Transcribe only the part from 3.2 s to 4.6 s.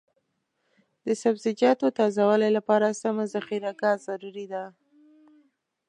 ذخیره ګاه ضروري